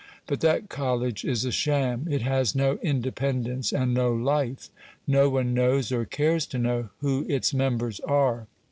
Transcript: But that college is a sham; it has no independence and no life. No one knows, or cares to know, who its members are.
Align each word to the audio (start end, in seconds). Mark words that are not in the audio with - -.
But 0.25 0.39
that 0.39 0.67
college 0.67 1.23
is 1.23 1.45
a 1.45 1.51
sham; 1.51 2.07
it 2.09 2.23
has 2.23 2.55
no 2.55 2.79
independence 2.81 3.71
and 3.71 3.93
no 3.93 4.11
life. 4.11 4.71
No 5.05 5.29
one 5.29 5.53
knows, 5.53 5.91
or 5.91 6.05
cares 6.05 6.47
to 6.47 6.57
know, 6.57 6.89
who 7.01 7.23
its 7.29 7.53
members 7.53 7.99
are. 7.99 8.47